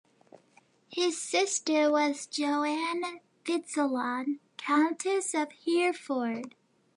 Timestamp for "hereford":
5.63-6.55